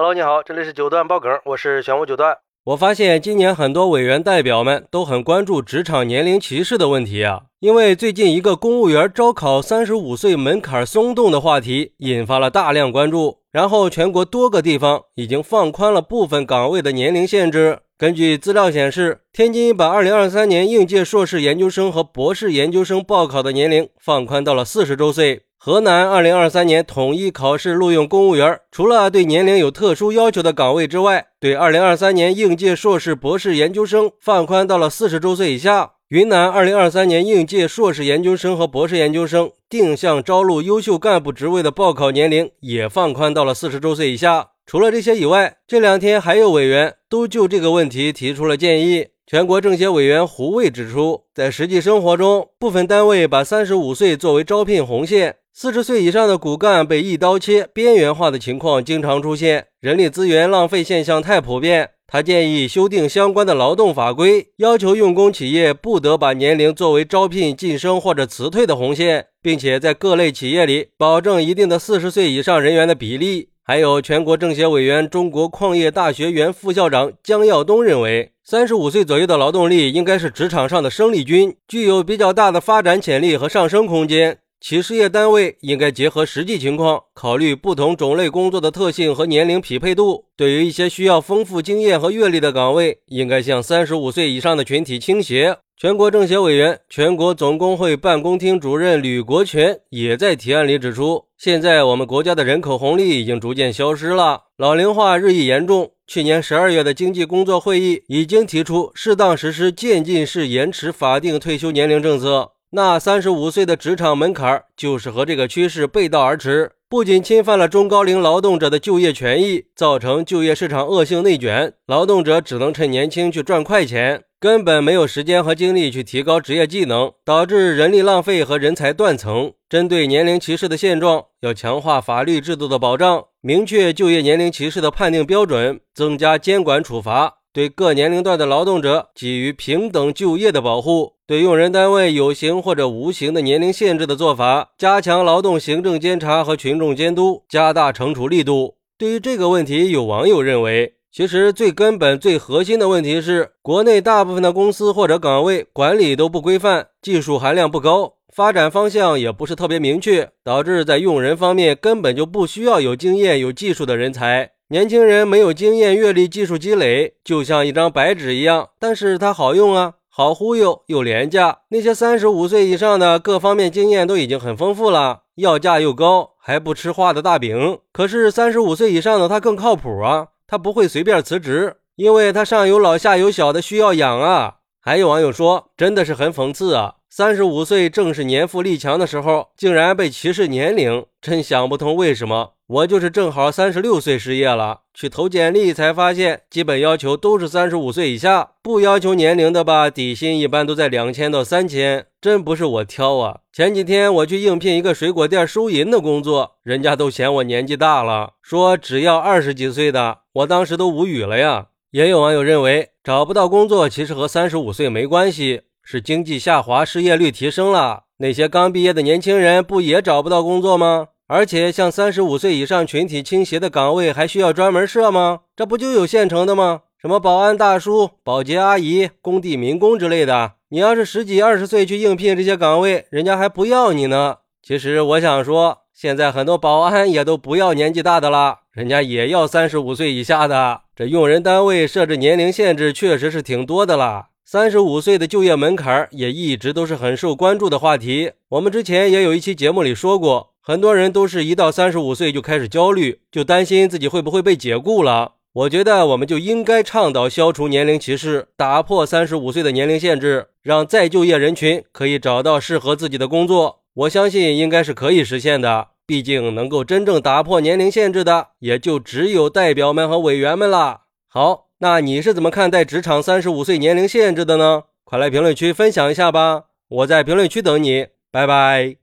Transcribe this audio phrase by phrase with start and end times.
[0.00, 2.38] Hello，你好，这里是九段爆梗，我是玄武九段。
[2.66, 17.80] 我发现今年很多委员代表们都很关注职场年龄歧视的问题啊，因为最近一个公务员招考三十五岁门槛松动的话题引发了大量关注，然后全国多个地方已经放宽了部分岗位的年龄限制。
[17.98, 25.46] 根据资料显示，天津把二零二三年应届硕士研究生和博士研究生报考的年龄放宽到了四十周岁。
[25.60, 35.94] 河南二零二三年统一考试录用公务员，除了对年龄有特殊要求的岗位之外，对二零二三年应届硕士、博士研究生放宽到了四十周岁以下。
[36.10, 44.50] 云南二零二三年应届硕士研究生和博士研究生定向招录优秀干部职位的报考年龄也放宽到了四十周岁以下。
[44.64, 49.08] 除了这些以外，这两天还有委员都就这个问题提出了建议。
[49.30, 55.36] 全国政协委员胡卫指出，在实际生活中，部分单位把三十五岁作为招聘红线。
[55.52, 61.90] 四十岁以上的骨干被一刀切、边缘化的情况经常出现，人力资源浪费现象太普遍。
[62.06, 73.50] 他建议修订相关的劳动法规，要求用工企业不得把年龄作为招聘晋升或者辞退的红线，并且在各类企业里保证一定的四十岁以上人员的比例。
[73.68, 84.38] 还有，全国政协委员、中国矿业大学原副校长姜耀东认为，三十五岁左右的劳动力应该是职场上的生力军，具有比较大的发展潜力和上升空间。
[84.58, 90.24] 企事业单位应该结合实际情况，考虑不同种类工作的特性和年龄匹配度。
[90.34, 95.58] 对于一些需要丰富经验和阅历的岗位，应该向三十五岁以上的群体倾斜。
[95.80, 105.92] 全国政协委员、全国总工会办公厅主任吕国权也在提案里指出，现在我们国家的人口红利已经逐渐消失了，老龄化日益严重。
[106.04, 112.50] 去年十二月的经济工作会议已经提出，适当实施渐进式延迟法定退休年龄政策。
[112.70, 129.52] 那三十五岁的职场门槛就是和这个趋势背道而驰，不仅侵犯了中高龄劳动者的就业权益，造成就业市场恶性内卷，劳动者只能趁年轻去赚快钱，根本没有时间和精力去提高职业技能，导致人力浪费和人才断层。
[129.68, 137.37] 针对年龄歧视的现状，要强化法律制度的保障，明确就业年龄歧视的判定标准，增加监管处罚。
[137.58, 148.76] 对各年龄段的劳动者给予平等就业的保护，对用人单位有形或者无形的年龄限制的做法，加强劳动行政监察和群众监督，加大惩处力度。
[148.96, 164.52] 对于这个问题，有网友认为，其实最根本、最核心的问题是，国内大部分的公司或者岗位管理都不规范，技术含量不高，发展方向也不是特别明确，导致在用人方面根本就不需要有经验、有技术的人才。
[164.70, 171.60] 年轻人没有经验、阅历、技术积累，就像一张白纸一样，但是它好用啊，好忽悠又廉价。
[171.70, 177.78] 那些三十五岁以上的，各方面经验都已经很丰富了，要价又高，还不吃画的大饼。
[177.94, 184.56] 可是三十五岁以上的他更靠谱啊，他不会随便辞职，因为他上有老下有小的需要养啊。
[184.82, 192.57] 还有网友说，真的是很讽刺啊，三十五岁正是年富力强的时候，竟然被歧视年龄，真想不通为什么。
[192.68, 203.38] 我就是正好三十六岁失业了，去投简历才发现，基本要求都是三十五岁以下，不要求年龄的吧，底薪一般都在两千到三千，真不是我挑啊。
[203.50, 211.68] 前几天我去应聘一个水果店收银的工作，人家都嫌我年纪大了，说只要二十几岁的，我当时都无语了呀。
[211.92, 221.08] 也有网友认为，找不到工作其实和三十五岁没关系，是经济下滑，失业率提升了，那些刚毕业的年轻人不也找不到工作吗？
[221.30, 225.40] 而且，向三十五岁以上群体倾斜的岗位还需要专门设吗？
[225.54, 226.80] 这不就有现成的吗？
[226.96, 230.52] 什么保安大叔、保洁阿姨、工地民工之类的。
[230.70, 234.36] 你要是十几二十岁去应聘这些岗位，人家还不要你呢。
[234.62, 240.80] 其实我想说，现在很多保安也都不要年纪大的了，人家也要三十五岁以下的。
[240.96, 244.28] 这用人单位设置年龄限制确实是挺多的了。
[244.50, 248.32] 三十五岁的就业门槛也一直都是很受关注的话题。
[248.48, 250.54] 我们之前也有一期节目里说过。
[250.62, 255.32] 很多人都是一到三十五岁就开始焦虑，就担心自己会不会被解雇了。
[255.52, 263.80] 我觉得我们就应该倡导消除年龄歧视，打破三十五岁的年龄限制，让再就业人群可以找到适合自己的工作。
[263.92, 265.88] 我相信应该是可以实现的。
[266.06, 271.02] 毕竟能够真正打破年龄限制的，也就只有代表们和委员们了。
[271.28, 274.84] 好，那你是怎么看待职场三十五岁年龄限制的呢？
[275.04, 276.64] 快来评论区分享一下吧！
[276.88, 278.96] 我在评论区等你，拜拜。